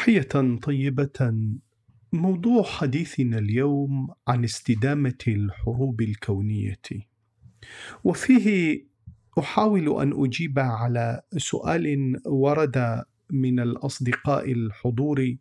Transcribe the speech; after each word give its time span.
تحية 0.00 0.58
طيبة. 0.62 1.34
موضوع 2.12 2.62
حديثنا 2.62 3.38
اليوم 3.38 4.08
عن 4.28 4.44
استدامة 4.44 5.18
الحروب 5.28 6.00
الكونية. 6.00 6.80
وفيه 8.04 8.80
أحاول 9.38 10.00
أن 10.02 10.24
أجيب 10.24 10.58
على 10.58 11.22
سؤال 11.36 12.16
ورد 12.26 13.04
من 13.30 13.60
الأصدقاء 13.60 14.52
الحضور 14.52 15.36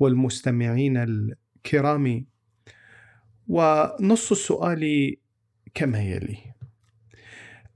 والمستمعين 0.00 0.96
الكرام. 0.96 2.26
ونص 3.48 4.30
السؤال 4.30 5.16
كما 5.74 6.02
يلي. 6.02 6.38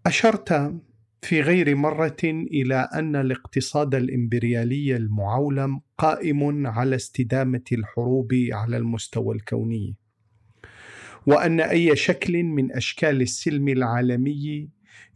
أشرت 0.07 0.81
في 1.25 1.41
غير 1.41 1.75
مرة 1.77 2.17
إلى 2.25 2.89
أن 2.95 3.17
الاقتصاد 3.17 3.95
الإمبريالي 3.95 4.97
المعولم 4.97 5.81
قائم 5.99 6.67
على 6.67 6.97
استدامة 6.97 7.65
الحروب 7.73 8.33
على 8.53 8.77
المستوى 8.77 9.35
الكوني 9.35 9.97
وأن 11.27 11.61
أي 11.61 11.97
شكل 11.97 12.43
من 12.43 12.73
أشكال 12.73 13.23
السلم 13.23 13.69
العالمي 13.69 14.69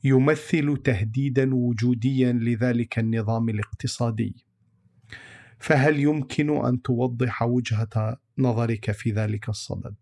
يمثل 0.05 0.77
تهديدا 0.85 1.55
وجوديا 1.55 2.33
لذلك 2.33 2.99
النظام 2.99 3.49
الاقتصادي. 3.49 4.37
فهل 5.59 6.01
يمكن 6.01 6.67
أن 6.67 6.83
توضح 6.83 7.43
وجهة 7.43 8.17
نظرك 8.39 8.91
في 8.91 9.11
ذلك 9.11 9.49
الصدد؟ 9.49 9.95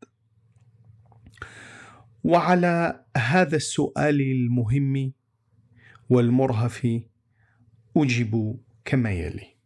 وعلى 2.24 3.04
هذا 3.16 3.56
السؤال 3.56 4.20
المهم 4.20 5.12
والمرهف 6.08 7.00
اجب 7.96 8.60
كما 8.84 9.10
يلي. 9.10 9.56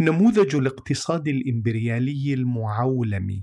نموذج 0.00 0.56
الاقتصاد 0.56 1.28
الإمبريالي 1.28 2.34
المعولم 2.34 3.42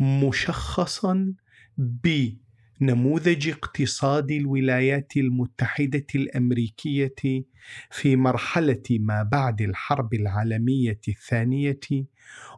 مشخصا 0.00 1.34
بنموذج 1.78 3.48
اقتصاد 3.48 4.30
الولايات 4.30 5.16
المتحدة 5.16 6.06
الأمريكية 6.14 7.14
في 7.90 8.16
مرحلة 8.16 8.82
ما 8.90 9.22
بعد 9.22 9.62
الحرب 9.62 10.14
العالمية 10.14 11.00
الثانية 11.08 11.80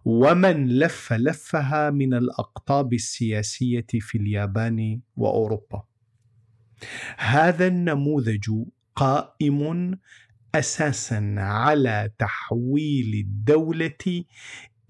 ومن 0.04 0.68
لف 0.68 1.12
لفها 1.12 1.90
من 1.90 2.14
الأقطاب 2.14 2.92
السياسية 2.92 3.86
في 3.92 4.18
اليابان 4.18 5.00
وأوروبا. 5.16 5.87
هذا 7.16 7.66
النموذج 7.66 8.50
قائم 8.96 9.98
أساسا 10.54 11.34
على 11.38 12.10
تحويل 12.18 13.14
الدولة 13.14 14.24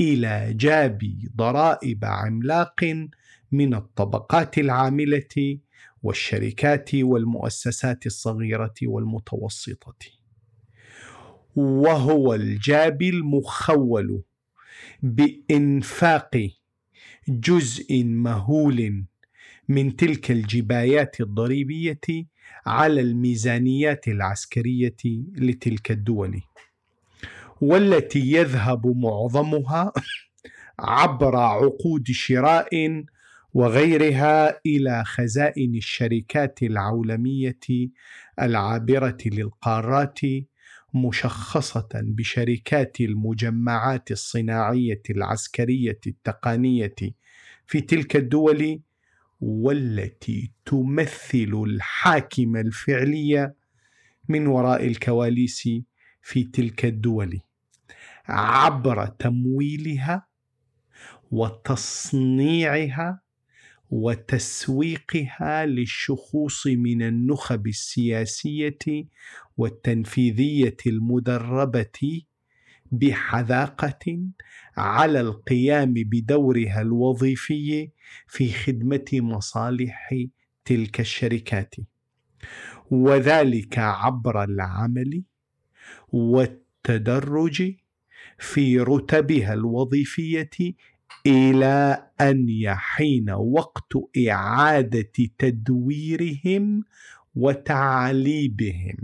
إلى 0.00 0.55
جاب 0.55 0.98
ضرائب 1.36 2.05
عملاق 2.05 3.09
من 3.53 3.75
الطبقات 3.75 4.59
العاملة 4.59 5.59
والشركات 6.03 6.94
والمؤسسات 6.94 8.06
الصغيرة 8.06 8.75
والمتوسطة. 8.83 9.97
وهو 11.56 12.34
الجاب 12.34 13.03
المخول 13.03 14.22
بإنفاق 15.03 16.50
جزء 17.28 18.05
مهول 18.05 19.05
من 19.69 19.97
تلك 19.97 20.30
الجبايات 20.30 21.20
الضريبية 21.20 22.00
على 22.66 23.00
الميزانيات 23.00 24.08
العسكرية 24.08 24.97
لتلك 25.36 25.91
الدول 25.91 26.41
والتي 27.60 28.33
يذهب 28.33 28.86
معظمها 28.86 29.92
عبر 30.78 31.36
عقود 31.36 32.06
شراء 32.10 33.05
وغيرها 33.55 34.60
إلى 34.66 35.04
خزائن 35.04 35.75
الشركات 35.75 36.62
العولمية 36.62 37.59
العابرة 38.41 39.19
للقارات 39.26 40.21
مشخصة 40.94 41.88
بشركات 41.94 43.00
المجمعات 43.00 44.10
الصناعية 44.10 45.03
العسكرية 45.10 46.00
التقنية 46.06 46.94
في 47.66 47.81
تلك 47.81 48.16
الدول 48.16 48.81
والتي 49.41 50.53
تمثل 50.65 51.65
الحاكم 51.66 52.56
الفعلي 52.56 53.54
من 54.28 54.47
وراء 54.47 54.87
الكواليس 54.87 55.69
في 56.22 56.44
تلك 56.44 56.84
الدول 56.84 57.41
عبر 58.27 59.06
تمويلها 59.06 60.27
وتصنيعها 61.31 63.21
وتسويقها 63.91 65.66
للشخوص 65.66 66.66
من 66.66 67.03
النخب 67.03 67.66
السياسية 67.66 68.78
والتنفيذية 69.56 70.77
المدربة 70.87 72.22
بحذاقة 72.93 74.19
على 74.76 75.21
القيام 75.21 75.94
بدورها 75.97 76.81
الوظيفي 76.81 77.91
في 78.26 78.53
خدمة 78.53 79.06
مصالح 79.12 80.15
تلك 80.65 81.00
الشركات. 81.00 81.75
وذلك 82.91 83.78
عبر 83.78 84.44
العمل 84.44 85.22
والتدرج 86.09 87.75
في 88.38 88.81
رتبها 88.81 89.54
الوظيفية 89.54 90.50
إلى 91.27 92.06
أن 92.21 92.48
يحين 92.48 93.31
وقت 93.31 93.93
إعادة 94.28 95.12
تدويرهم 95.38 96.84
وتعليبهم. 97.34 98.97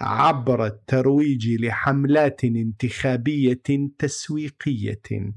عبر 0.00 0.66
الترويج 0.66 1.60
لحملات 1.60 2.44
انتخابية 2.44 3.62
تسويقية 3.98 5.32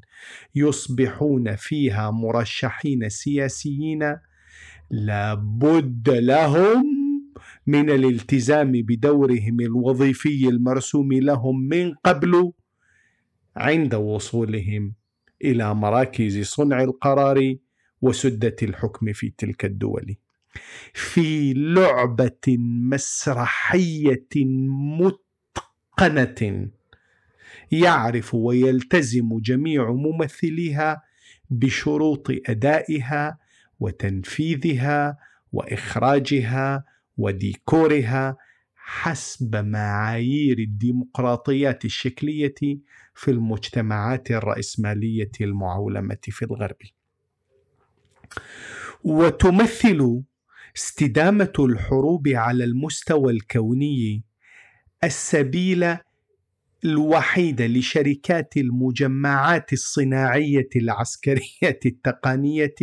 يصبحون 0.56 1.56
فيها 1.56 2.12
مرشحين 2.12 3.09
سياسيين 3.09 4.18
لابد 4.91 6.09
لهم 6.09 6.84
من 7.68 7.90
الالتزام 7.90 8.72
بدورهم 8.72 9.59
الوظيفي 9.62 10.47
المرسوم 10.50 11.14
لهم 11.14 11.68
من 11.68 11.94
قبل 11.94 12.52
عند 13.56 13.96
وصولهم 13.96 14.94
إلى 15.44 15.75
مراكز 15.75 16.41
صنع 16.41 16.84
القرار 16.84 17.56
وسدة 18.02 18.56
الحكم 18.64 19.14
في 19.14 19.34
تلك 19.38 19.66
الدول. 19.66 20.16
في 20.94 21.54
لعبة 21.54 22.58
مسرحية 22.92 24.28
متقنة. 26.00 26.70
يعرف 27.72 28.36
ويلتزم 28.36 29.40
جميع 29.40 29.92
ممثليها 29.92 31.02
بشروط 31.50 32.28
أدائها 32.50 33.38
وتنفيذها 33.80 35.18
وإخراجها 35.52 36.84
وديكورها 37.18 38.38
حسب 38.76 39.56
معايير 39.56 40.60
الديمقراطيات 40.60 41.86
الشكلية 41.86 42.56
في 43.16 43.32
المجتمعات 43.32 44.32
الرأسمالية 44.32 45.32
المعولمة 45.42 46.18
في 46.22 46.46
الغرب. 46.46 46.78
وتمثل 49.04 50.22
استدامة 50.75 51.53
الحروب 51.59 52.28
على 52.28 52.63
المستوى 52.63 53.34
الكوني 53.34 54.24
السبيل 55.03 55.97
الوحيد 56.85 57.61
لشركات 57.61 58.58
المجمعات 58.58 59.73
الصناعية 59.73 60.70
العسكرية 60.76 61.79
التقنية 61.85 62.76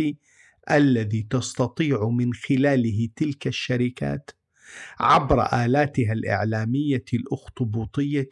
الذي 0.71 1.27
تستطيع 1.29 2.09
من 2.09 2.33
خلاله 2.33 3.09
تلك 3.15 3.47
الشركات 3.47 4.31
عبر 4.99 5.65
آلاتها 5.65 6.13
الإعلامية 6.13 7.05
الأخطبوطية 7.13 8.29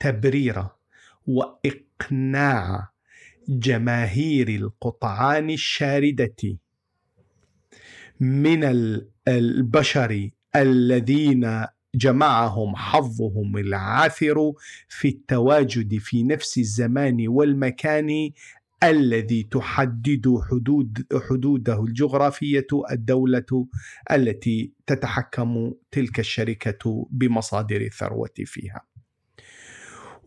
تبرير 0.00 0.64
وإقناع 1.26 2.90
جماهير 3.48 4.48
القطعان 4.48 5.50
الشاردة. 5.50 6.58
من 8.20 8.64
البشر 9.28 10.30
الذين 10.56 11.66
جمعهم 11.94 12.76
حظهم 12.76 13.56
العاثر 13.56 14.52
في 14.88 15.08
التواجد 15.08 15.98
في 15.98 16.22
نفس 16.22 16.58
الزمان 16.58 17.28
والمكان 17.28 18.30
الذي 18.84 19.42
تحدد 19.42 20.34
حدود 20.50 21.06
حدوده 21.30 21.80
الجغرافية 21.84 22.66
الدولة 22.90 23.66
التي 24.12 24.72
تتحكم 24.86 25.72
تلك 25.90 26.20
الشركة 26.20 27.08
بمصادر 27.10 27.80
الثروة 27.80 28.34
فيها. 28.44 28.80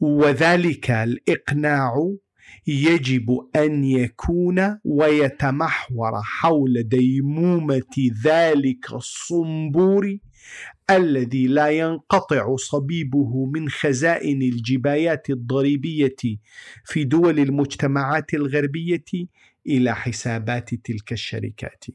وذلك 0.02 0.92
الإقناع 0.92 2.14
يجب 2.68 3.48
أن 3.56 3.84
يكون 3.84 4.80
ويتمحور 4.84 6.22
حول 6.24 6.84
ديمومة 6.84 8.12
ذلك 8.26 8.94
الصنبور 8.94 10.18
الذي 10.90 11.48
لا 11.48 11.70
ينقطع 11.70 12.56
صبيبه 12.56 13.46
من 13.46 13.70
خزائن 13.70 14.42
الجبايات 14.42 15.30
الضريبية 15.30 16.16
في 16.86 17.04
دول 17.04 17.40
المجتمعات 17.40 18.34
الغربية 18.34 19.06
إلى 19.68 19.96
حسابات 19.96 20.76
تلك 20.76 21.12
الشركات. 21.12 21.86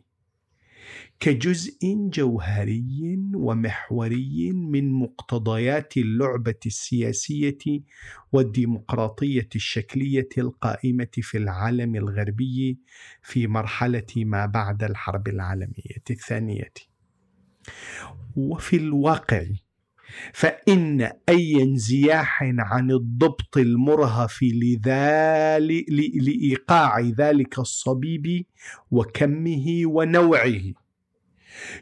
كجزء 1.20 1.78
جوهري 2.12 3.18
ومحوري 3.34 4.52
من 4.52 4.92
مقتضيات 4.92 5.96
اللعبة 5.96 6.60
السياسية 6.66 7.58
والديمقراطية 8.32 9.48
الشكلية 9.56 10.28
القائمة 10.38 11.08
في 11.12 11.38
العالم 11.38 11.96
الغربي 11.96 12.78
في 13.22 13.46
مرحلة 13.46 14.06
ما 14.16 14.46
بعد 14.46 14.84
الحرب 14.84 15.28
العالمية 15.28 16.04
الثانية. 16.10 16.72
وفي 18.36 18.76
الواقع 18.76 19.44
فإن 20.32 21.10
أي 21.28 21.62
انزياح 21.62 22.42
عن 22.42 22.90
الضبط 22.90 23.56
المرهف 23.56 24.42
لذلك 24.42 25.84
لإيقاع 26.14 27.00
ذلك 27.00 27.58
الصبيب 27.58 28.44
وكمه 28.90 29.82
ونوعه 29.84 30.62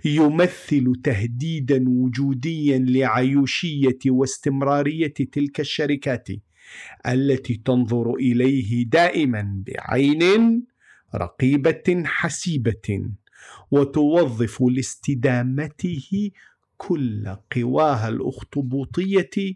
يمثل 0.04 0.92
تهديدا 1.04 1.84
وجوديا 1.88 2.78
لعيوشية 2.78 3.98
واستمرارية 4.06 5.14
تلك 5.32 5.60
الشركات 5.60 6.28
التي 7.06 7.54
تنظر 7.64 8.14
إليه 8.14 8.84
دائما 8.86 9.62
بعين 9.66 10.64
رقيبة 11.14 12.02
حسيبة 12.04 13.10
وتوظف 13.70 14.62
لاستدامته 14.62 16.30
كل 16.76 17.36
قواها 17.56 18.08
الأخطبوطية 18.08 19.54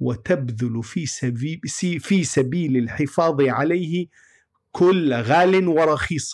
وتبذل 0.00 0.82
في 0.82 1.06
سبيل, 1.06 1.60
في 2.00 2.24
سبيل 2.24 2.76
الحفاظ 2.76 3.40
عليه 3.40 4.06
كل 4.72 5.12
غال 5.12 5.68
ورخيص 5.68 6.32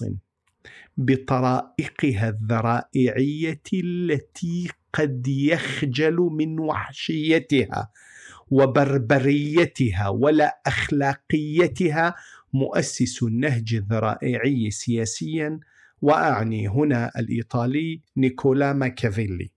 بطرائقها 0.96 2.28
الذرائعية 2.28 3.62
التي 3.74 4.68
قد 4.92 5.28
يخجل 5.28 6.16
من 6.16 6.60
وحشيتها 6.60 7.90
وبربريتها 8.50 10.08
ولا 10.08 10.60
أخلاقيتها 10.66 12.14
مؤسس 12.52 13.22
النهج 13.22 13.74
الذرائعي 13.74 14.70
سياسيا 14.70 15.60
وأعني 16.02 16.68
هنا 16.68 17.10
الإيطالي 17.18 18.00
نيكولا 18.16 18.72
ماكافيلي. 18.72 19.50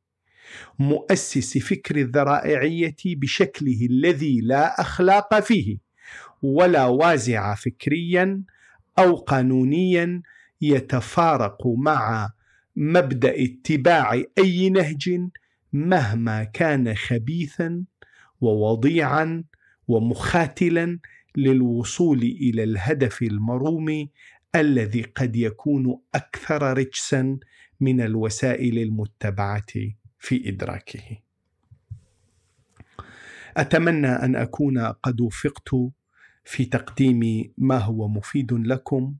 مؤسس 0.79 1.57
فكر 1.57 1.95
الذرائعية 1.95 2.95
بشكله 3.05 3.87
الذي 3.89 4.41
لا 4.41 4.81
أخلاق 4.81 5.39
فيه 5.39 5.77
ولا 6.41 6.85
وازع 6.85 7.55
فكريا 7.55 8.43
أو 8.99 9.15
قانونيا 9.15 10.21
يتفارق 10.61 11.67
مع 11.67 12.29
مبدأ 12.75 13.43
اتباع 13.43 14.23
أي 14.37 14.69
نهج 14.69 15.19
مهما 15.73 16.43
كان 16.43 16.95
خبيثا 16.95 17.83
ووضيعا 18.41 19.43
ومخاتلا 19.87 20.99
للوصول 21.37 22.21
إلى 22.21 22.63
الهدف 22.63 23.21
المروم 23.21 24.07
الذي 24.55 25.01
قد 25.01 25.35
يكون 25.35 25.99
أكثر 26.15 26.77
رجسا 26.77 27.39
من 27.79 28.01
الوسائل 28.01 28.79
المتبعة. 28.79 29.73
في 30.21 30.49
إدراكه. 30.49 31.17
أتمنى 33.57 34.07
أن 34.07 34.35
أكون 34.35 34.77
قد 34.79 35.21
وفقت 35.21 35.69
في 36.45 36.65
تقديم 36.65 37.51
ما 37.57 37.77
هو 37.77 38.07
مفيد 38.07 38.53
لكم 38.53 39.15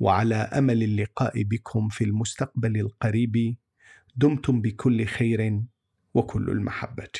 وعلى 0.00 0.34
أمل 0.34 0.82
اللقاء 0.82 1.42
بكم 1.42 1.88
في 1.88 2.04
المستقبل 2.04 2.80
القريب. 2.80 3.56
دمتم 4.16 4.60
بكل 4.60 5.04
خير 5.04 5.62
وكل 6.14 6.50
المحبة. 6.50 7.12